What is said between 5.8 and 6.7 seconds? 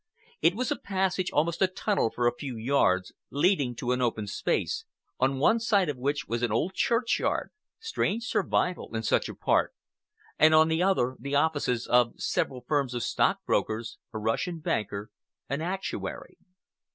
of which was an